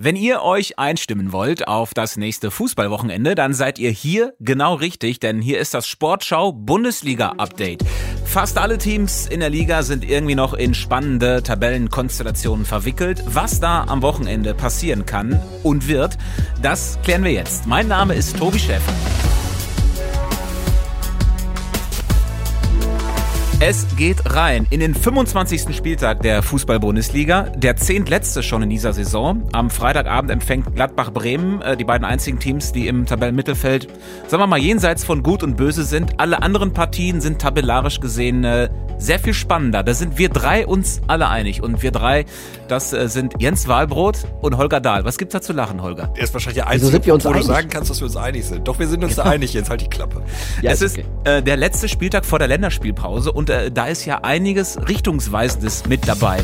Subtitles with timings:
[0.00, 5.18] Wenn ihr euch einstimmen wollt auf das nächste Fußballwochenende, dann seid ihr hier genau richtig,
[5.18, 7.82] denn hier ist das Sportschau Bundesliga Update.
[8.24, 13.24] Fast alle Teams in der Liga sind irgendwie noch in spannende Tabellenkonstellationen verwickelt.
[13.26, 16.16] Was da am Wochenende passieren kann und wird,
[16.62, 17.66] das klären wir jetzt.
[17.66, 18.92] Mein Name ist Tobi Schäfer.
[23.60, 25.74] Es geht rein in den 25.
[25.74, 29.48] Spieltag der Fußball-Bundesliga, der zehntletzte schon in dieser Saison.
[29.52, 33.88] Am Freitagabend empfängt Gladbach Bremen, äh, die beiden einzigen Teams, die im Tabellenmittelfeld,
[34.28, 36.20] sagen wir mal, jenseits von Gut und Böse sind.
[36.20, 39.82] Alle anderen Partien sind tabellarisch gesehen äh, sehr viel spannender.
[39.82, 41.62] Da sind wir drei uns alle einig.
[41.62, 42.26] Und wir drei,
[42.68, 45.04] das äh, sind Jens Wahlbrot und Holger Dahl.
[45.04, 46.12] Was gibt's da zu lachen, Holger?
[46.16, 47.42] Er ist wahrscheinlich der einzige, sind wir uns wo einig?
[47.42, 48.66] du sagen kannst, dass wir uns einig sind.
[48.66, 50.22] Doch, wir sind uns da einig, Jens, halt die Klappe.
[50.62, 54.04] Ja, es ist ist äh, der letzte Spieltag vor der Länderspielpause und äh, da ist
[54.04, 56.40] ja einiges Richtungsweisendes mit dabei.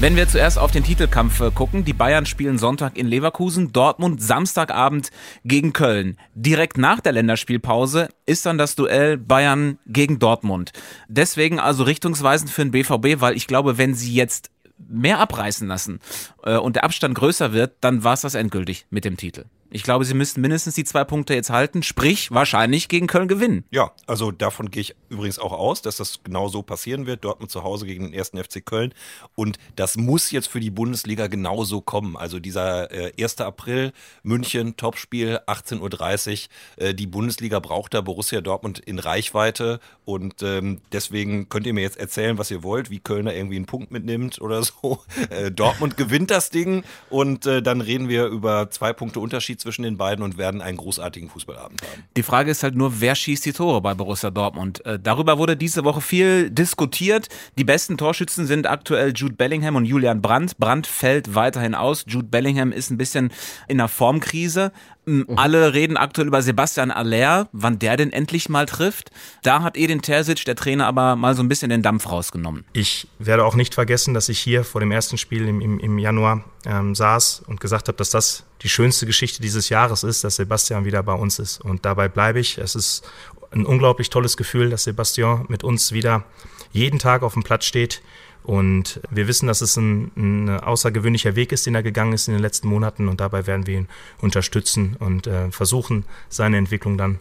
[0.00, 4.22] Wenn wir zuerst auf den Titelkampf äh, gucken, die Bayern spielen Sonntag in Leverkusen, Dortmund
[4.22, 5.10] Samstagabend
[5.44, 6.18] gegen Köln.
[6.34, 10.72] Direkt nach der Länderspielpause ist dann das Duell Bayern gegen Dortmund.
[11.08, 14.50] Deswegen also richtungsweisend für den BVB, weil ich glaube, wenn sie jetzt
[14.88, 16.00] mehr abreißen lassen
[16.42, 19.44] äh, und der Abstand größer wird, dann war es das endgültig mit dem Titel.
[19.74, 23.64] Ich glaube, sie müssten mindestens die zwei Punkte jetzt halten, sprich wahrscheinlich gegen Köln gewinnen.
[23.72, 27.24] Ja, also davon gehe ich übrigens auch aus, dass das genau so passieren wird.
[27.24, 28.94] Dortmund zu Hause gegen den ersten FC Köln.
[29.34, 32.16] Und das muss jetzt für die Bundesliga genauso kommen.
[32.16, 33.40] Also dieser äh, 1.
[33.40, 36.46] April, München, Topspiel, 18.30
[36.78, 36.86] Uhr.
[36.90, 39.80] Äh, die Bundesliga braucht da Borussia Dortmund in Reichweite.
[40.04, 43.56] Und ähm, deswegen könnt ihr mir jetzt erzählen, was ihr wollt, wie Köln da irgendwie
[43.56, 45.02] einen Punkt mitnimmt oder so.
[45.30, 49.82] Äh, Dortmund gewinnt das Ding und äh, dann reden wir über zwei Punkte Unterschied zwischen
[49.82, 52.04] den beiden und werden einen großartigen Fußballabend haben.
[52.16, 54.84] Die Frage ist halt nur, wer schießt die Tore bei Borussia Dortmund?
[54.84, 57.28] Äh, darüber wurde diese Woche viel diskutiert.
[57.58, 60.58] Die besten Torschützen sind aktuell Jude Bellingham und Julian Brandt.
[60.58, 62.04] Brandt fällt weiterhin aus.
[62.06, 63.32] Jude Bellingham ist ein bisschen
[63.66, 64.70] in einer Formkrise.
[65.06, 65.26] Mhm.
[65.36, 69.10] Alle reden aktuell über Sebastian Aller, wann der denn endlich mal trifft.
[69.42, 72.64] Da hat Edin Terzic, der Trainer, aber mal so ein bisschen den Dampf rausgenommen.
[72.72, 75.98] Ich werde auch nicht vergessen, dass ich hier vor dem ersten Spiel im, im, im
[75.98, 80.36] Januar ähm, saß und gesagt habe, dass das die schönste Geschichte dieses Jahres ist, dass
[80.36, 81.60] Sebastian wieder bei uns ist.
[81.60, 82.58] Und dabei bleibe ich.
[82.58, 83.04] Es ist
[83.50, 86.24] ein unglaublich tolles Gefühl, dass Sebastian mit uns wieder
[86.72, 88.02] jeden Tag auf dem Platz steht.
[88.44, 92.34] Und wir wissen, dass es ein, ein außergewöhnlicher Weg ist, den er gegangen ist in
[92.34, 93.08] den letzten Monaten.
[93.08, 93.88] Und dabei werden wir ihn
[94.20, 97.18] unterstützen und äh, versuchen, seine Entwicklung dann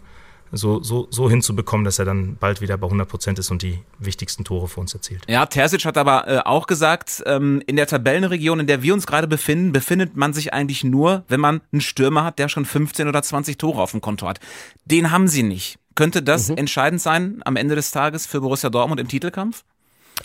[0.53, 3.79] so, so, so hinzubekommen, dass er dann bald wieder bei 100 Prozent ist und die
[3.97, 5.23] wichtigsten Tore für uns erzielt.
[5.27, 9.07] Ja, Terzic hat aber äh, auch gesagt, ähm, in der Tabellenregion, in der wir uns
[9.07, 13.07] gerade befinden, befindet man sich eigentlich nur, wenn man einen Stürmer hat, der schon 15
[13.07, 14.39] oder 20 Tore auf dem Konto hat.
[14.85, 15.79] Den haben sie nicht.
[15.95, 16.57] Könnte das mhm.
[16.57, 19.63] entscheidend sein am Ende des Tages für Borussia Dortmund im Titelkampf?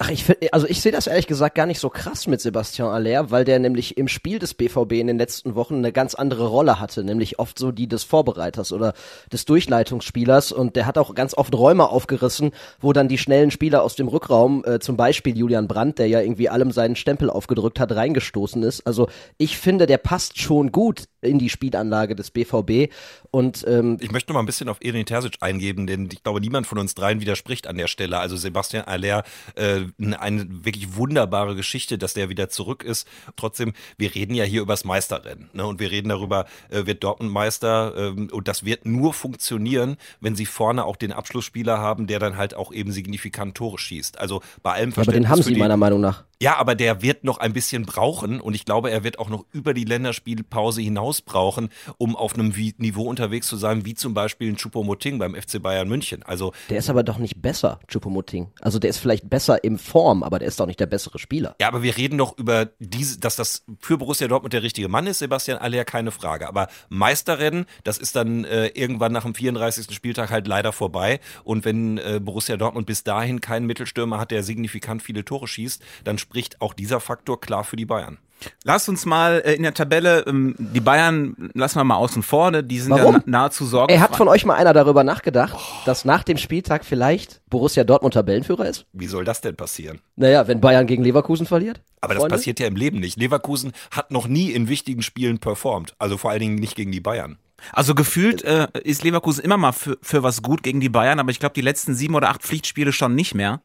[0.00, 2.90] Ach, ich find, also ich sehe das ehrlich gesagt gar nicht so krass mit Sebastian
[2.90, 6.46] Aller, weil der nämlich im Spiel des BVB in den letzten Wochen eine ganz andere
[6.46, 8.92] Rolle hatte, nämlich oft so die des Vorbereiters oder
[9.32, 13.82] des Durchleitungsspielers und der hat auch ganz oft Räume aufgerissen, wo dann die schnellen Spieler
[13.82, 17.80] aus dem Rückraum, äh, zum Beispiel Julian Brandt, der ja irgendwie allem seinen Stempel aufgedrückt
[17.80, 18.86] hat, reingestoßen ist.
[18.86, 22.92] Also ich finde, der passt schon gut in die Spielanlage des BVB
[23.30, 26.40] und ähm, ich möchte noch mal ein bisschen auf Edin Terzic eingeben, denn ich glaube,
[26.40, 28.18] niemand von uns dreien widerspricht an der Stelle.
[28.18, 29.24] Also Sebastian Aller
[29.54, 33.06] äh, eine wirklich wunderbare Geschichte, dass der wieder zurück ist.
[33.36, 35.50] Trotzdem, wir reden ja hier übers Meisterrennen.
[35.52, 35.66] Ne?
[35.66, 37.94] Und wir reden darüber, äh, wird Dortmund Meister.
[37.96, 42.36] Ähm, und das wird nur funktionieren, wenn sie vorne auch den Abschlussspieler haben, der dann
[42.36, 44.18] halt auch eben signifikant Tore schießt.
[44.18, 45.26] Also bei allem Verständnis.
[45.26, 46.24] Aber den haben sie meiner Meinung nach.
[46.40, 49.44] Ja, aber der wird noch ein bisschen brauchen und ich glaube, er wird auch noch
[49.52, 54.52] über die Länderspielpause hinaus brauchen, um auf einem Niveau unterwegs zu sein, wie zum Beispiel
[54.52, 56.22] ein Choupo-Moting beim FC Bayern München.
[56.22, 58.52] Also der ist aber doch nicht besser, Choupo-Moting.
[58.60, 61.56] Also der ist vielleicht besser im Form, aber der ist doch nicht der bessere Spieler.
[61.60, 65.08] Ja, aber wir reden doch über diese, dass das für Borussia Dortmund der richtige Mann
[65.08, 66.46] ist, Sebastian Aller, keine Frage.
[66.46, 69.92] Aber Meisterrennen, das ist dann äh, irgendwann nach dem 34.
[69.92, 71.18] Spieltag halt leider vorbei.
[71.42, 75.82] Und wenn äh, Borussia Dortmund bis dahin keinen Mittelstürmer hat, der signifikant viele Tore schießt,
[76.04, 78.18] dann spricht auch dieser Faktor klar für die Bayern.
[78.62, 82.50] Lass uns mal äh, in der Tabelle, ähm, die Bayern lassen wir mal außen vor,
[82.50, 82.62] ne?
[82.62, 83.16] die sind Warum?
[83.16, 83.94] ja nahezu sorgenfrei.
[83.94, 85.84] Ey, hat von euch mal einer darüber nachgedacht, oh.
[85.86, 88.84] dass nach dem Spieltag vielleicht Borussia Dortmund Tabellenführer ist?
[88.92, 90.00] Wie soll das denn passieren?
[90.16, 91.80] Naja, wenn Bayern gegen Leverkusen verliert?
[92.00, 92.28] Aber Freunde?
[92.28, 93.16] das passiert ja im Leben nicht.
[93.16, 97.00] Leverkusen hat noch nie in wichtigen Spielen performt, also vor allen Dingen nicht gegen die
[97.00, 97.38] Bayern.
[97.72, 101.30] Also gefühlt äh, ist Leverkusen immer mal für, für was gut gegen die Bayern, aber
[101.30, 103.60] ich glaube die letzten sieben oder acht Pflichtspiele schon nicht mehr.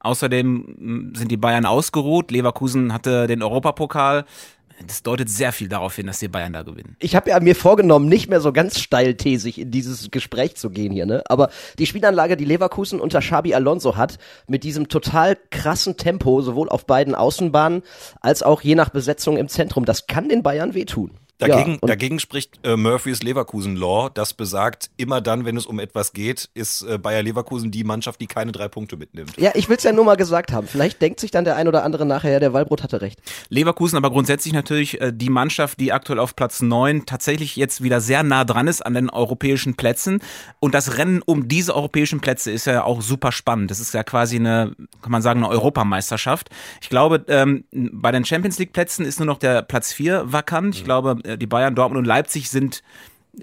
[0.00, 2.30] Außerdem sind die Bayern ausgeruht.
[2.30, 4.24] Leverkusen hatte den Europapokal.
[4.86, 6.96] Das deutet sehr viel darauf hin, dass die Bayern da gewinnen.
[6.98, 10.92] Ich habe ja mir vorgenommen, nicht mehr so ganz steilthesig in dieses Gespräch zu gehen
[10.92, 11.22] hier, ne?
[11.26, 14.18] Aber die Spielanlage, die Leverkusen unter Xabi Alonso hat,
[14.48, 17.82] mit diesem total krassen Tempo, sowohl auf beiden Außenbahnen
[18.20, 21.12] als auch je nach Besetzung im Zentrum, das kann den Bayern wehtun
[21.48, 25.78] Dagegen, ja, dagegen spricht äh, Murphys Leverkusen Law, das besagt, immer dann, wenn es um
[25.78, 29.36] etwas geht, ist äh, Bayer Leverkusen die Mannschaft, die keine drei Punkte mitnimmt.
[29.38, 30.66] Ja, ich will es ja nur mal gesagt haben.
[30.66, 33.20] Vielleicht denkt sich dann der ein oder andere nachher, der Walbrot hatte recht.
[33.48, 38.00] Leverkusen aber grundsätzlich natürlich äh, die Mannschaft, die aktuell auf Platz neun tatsächlich jetzt wieder
[38.00, 40.20] sehr nah dran ist an den europäischen Plätzen.
[40.60, 43.70] Und das Rennen um diese europäischen Plätze ist ja auch super spannend.
[43.70, 46.50] Das ist ja quasi eine, kann man sagen, eine Europameisterschaft.
[46.80, 50.76] Ich glaube, ähm, bei den Champions League Plätzen ist nur noch der Platz vier vakant.
[50.76, 52.82] Ich glaube, äh, die Bayern, Dortmund und Leipzig sind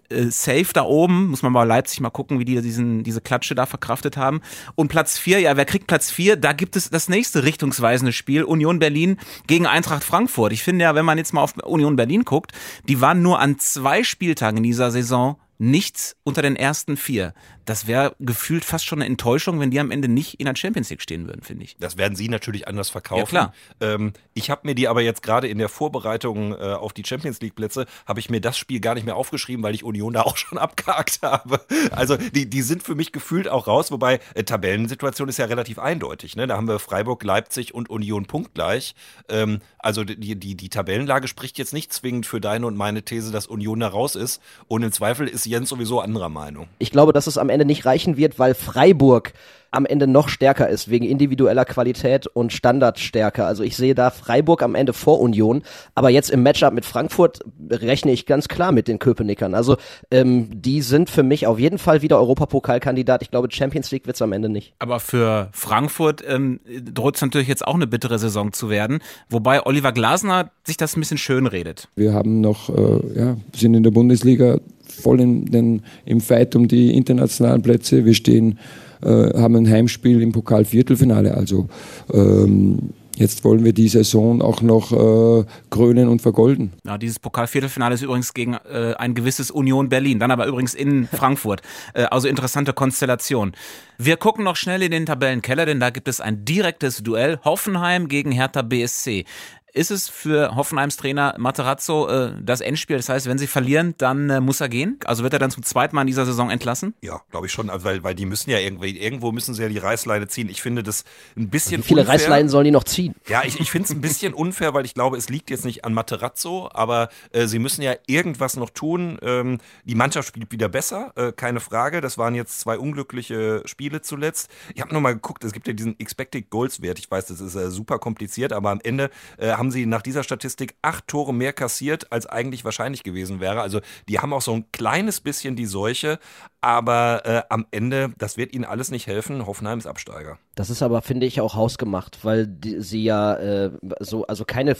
[0.10, 1.28] äh, safe da oben.
[1.28, 4.42] Muss man bei Leipzig mal gucken, wie die diesen, diese Klatsche da verkraftet haben.
[4.76, 6.36] Und Platz vier, ja, wer kriegt Platz vier?
[6.36, 8.44] Da gibt es das nächste richtungsweisende Spiel.
[8.44, 10.54] Union Berlin gegen Eintracht Frankfurt.
[10.54, 12.52] Ich finde ja, wenn man jetzt mal auf Union Berlin guckt,
[12.88, 17.34] die waren nur an zwei Spieltagen in dieser Saison nichts unter den ersten vier.
[17.66, 20.90] Das wäre gefühlt fast schon eine Enttäuschung, wenn die am Ende nicht in der Champions
[20.90, 21.76] League stehen würden, finde ich.
[21.80, 23.20] Das werden sie natürlich anders verkaufen.
[23.20, 23.54] Ja, klar.
[23.82, 27.42] Ähm, ich habe mir die aber jetzt gerade in der Vorbereitung äh, auf die Champions
[27.42, 30.22] League Plätze, habe ich mir das Spiel gar nicht mehr aufgeschrieben, weil ich Union da
[30.24, 31.60] auch schon abgehakt habe.
[31.92, 35.78] Also die, die sind für mich gefühlt auch raus, wobei äh, Tabellensituation ist ja relativ
[35.78, 36.38] eindeutig.
[36.38, 36.48] Ne?
[36.48, 38.96] Da haben wir Freiburg, Leipzig und Union punktgleich.
[39.28, 43.32] Ähm, also die, die, die Tabellenlage spricht jetzt nicht zwingend für deine und meine These,
[43.32, 44.42] dass Union da raus ist.
[44.68, 46.68] Und im Zweifel ist Jens sowieso anderer Meinung.
[46.78, 49.34] Ich glaube, dass es am Ende nicht reichen wird, weil Freiburg
[49.72, 53.46] am Ende noch stärker ist, wegen individueller Qualität und Standardstärke.
[53.46, 55.64] Also ich sehe da Freiburg am Ende vor Union,
[55.96, 57.40] aber jetzt im Matchup mit Frankfurt
[57.70, 59.54] rechne ich ganz klar mit den Köpenickern.
[59.54, 59.78] Also
[60.12, 63.22] ähm, die sind für mich auf jeden Fall wieder Europapokalkandidat.
[63.22, 64.74] Ich glaube, Champions League wird's am Ende nicht.
[64.80, 66.60] Aber für Frankfurt ähm,
[66.94, 69.00] droht es natürlich jetzt auch eine bittere Saison zu werden,
[69.30, 71.88] wobei Oliver Glasner sich das ein bisschen schön redet.
[71.96, 74.58] Wir haben noch, äh, ja, sind in der Bundesliga
[74.90, 78.06] voll in den, im Fight um die internationalen Plätze.
[78.06, 78.60] Wir stehen
[79.02, 81.36] haben ein Heimspiel im Pokal-Viertelfinale.
[81.36, 81.68] Also
[82.14, 86.72] ähm, Jetzt wollen wir die Saison auch noch äh, krönen und vergolden.
[86.86, 91.06] Ja, dieses Pokalviertelfinale ist übrigens gegen äh, ein gewisses Union Berlin, dann aber übrigens in
[91.12, 91.62] Frankfurt.
[91.94, 93.52] Äh, also interessante Konstellation.
[93.98, 97.42] Wir gucken noch schnell in den Tabellenkeller, denn da gibt es ein direktes Duell.
[97.44, 99.26] Hoffenheim gegen Hertha BSC.
[99.74, 102.98] Ist es für Hoffenheims Trainer Materazzo äh, das Endspiel?
[102.98, 105.00] Das heißt, wenn sie verlieren, dann äh, muss er gehen?
[105.06, 106.96] Also wird er dann zum zweiten Mal in dieser Saison entlassen?
[107.02, 109.70] Ja, glaube ich schon, also weil, weil die müssen ja irgendwie, irgendwo müssen sie ja
[109.70, 110.50] die Reißleine ziehen.
[110.50, 111.04] Ich finde das
[111.38, 112.16] ein bisschen Wie viele unfair.
[112.16, 113.14] Reißleinen sollen die noch ziehen?
[113.28, 115.86] Ja, ich, ich finde es ein bisschen unfair, weil ich glaube, es liegt jetzt nicht
[115.86, 119.20] an Materazzo, aber äh, sie müssen ja irgendwas noch tun.
[119.22, 122.02] Ähm, die Mannschaft spielt wieder besser, äh, keine Frage.
[122.02, 124.50] Das waren jetzt zwei unglückliche Spiele zuletzt.
[124.74, 126.98] Ich habe nochmal geguckt, es gibt ja diesen Expected Goals Wert.
[126.98, 130.24] Ich weiß, das ist äh, super kompliziert, aber am Ende äh, haben sie nach dieser
[130.24, 133.62] Statistik acht Tore mehr kassiert, als eigentlich wahrscheinlich gewesen wäre.
[133.62, 136.20] Also die haben auch so ein kleines bisschen die Seuche,
[136.62, 139.46] aber äh, am Ende, das wird ihnen alles nicht helfen.
[139.46, 140.38] Hoffenheim ist Absteiger.
[140.56, 144.76] Das ist aber, finde ich, auch hausgemacht, weil die, sie ja äh, so, also keine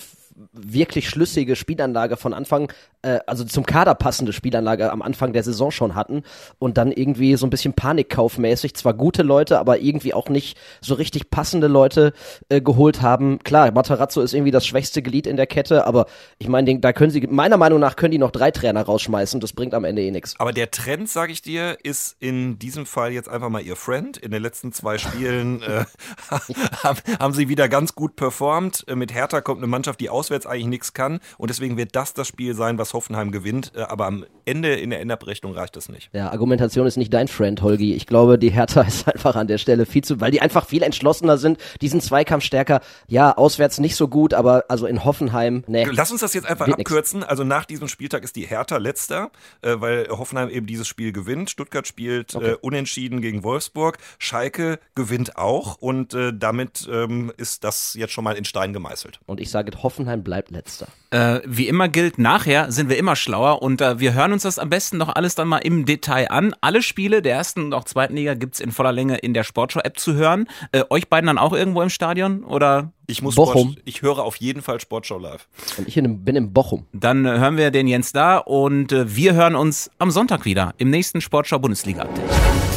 [0.54, 2.72] wirklich schlüssige Spielanlage von Anfang,
[3.02, 6.24] äh, also zum Kader passende Spielanlage am Anfang der Saison schon hatten
[6.60, 10.94] und dann irgendwie so ein bisschen panikkaufmäßig zwar gute Leute, aber irgendwie auch nicht so
[10.94, 12.14] richtig passende Leute
[12.50, 13.40] äh, geholt haben.
[13.40, 16.06] Klar, Matarazzo ist irgendwie das schwächste Glied in der Kette, aber
[16.38, 19.54] ich meine, da können sie, meiner Meinung nach können die noch drei Trainer rausschmeißen, das
[19.54, 20.36] bringt am Ende eh nichts.
[20.40, 24.18] Aber der Trend, sage ich dir, ist in diesem Fall jetzt einfach mal ihr Friend.
[24.18, 25.86] In den letzten zwei Spielen äh,
[26.84, 28.86] haben, haben sie wieder ganz gut performt.
[28.88, 32.14] Äh, mit Hertha kommt eine Mannschaft, die auswärts eigentlich nichts kann und deswegen wird das
[32.14, 33.74] das Spiel sein, was Hoffenheim gewinnt.
[33.76, 36.10] Äh, aber am Ende in der Endabrechnung reicht das nicht.
[36.14, 37.94] Ja, Argumentation ist nicht dein Friend, Holgi.
[37.94, 40.84] Ich glaube, die Hertha ist einfach an der Stelle viel zu, weil die einfach viel
[40.84, 42.82] entschlossener sind, diesen Zweikampf stärker.
[43.08, 45.86] Ja, auswärts nicht so gut, aber also in Hoffenheim, ne.
[45.92, 46.92] Lass uns das jetzt einfach Wird nix.
[46.92, 47.24] abkürzen.
[47.24, 51.50] Also nach diesem Spieltag ist die Hertha letzter, äh, weil Hoffenheim eben dieses Spiel gewinnt.
[51.50, 52.52] Stuttgart spielt Okay.
[52.52, 53.98] äh, unentschieden gegen Wolfsburg.
[54.18, 59.20] Schalke gewinnt auch und äh, damit ähm, ist das jetzt schon mal in Stein gemeißelt.
[59.26, 60.88] Und ich sage, Hoffenheim bleibt letzter.
[61.12, 64.60] Äh, wie immer gilt, nachher sind wir immer schlauer und äh, wir hören uns das
[64.60, 66.54] am besten noch alles dann mal im Detail an.
[66.62, 70.00] Alle Spiele der ersten und auch zweiten Liga gibt's in voller Länge in der Sportshow-App
[70.00, 70.48] zu hören.
[70.72, 73.72] Äh, euch beiden dann auch irgendwo im Stadion oder Ich muss Bochum.
[73.72, 75.48] Sport, ich höre auf jeden Fall Sportschau live.
[75.78, 76.86] Und ich in, bin in Bochum.
[76.94, 80.74] dann äh, hören wir den Jens da und äh, wir hören uns am Sonntag wieder
[80.78, 82.69] im nächsten Sportschau Bundesliga Update.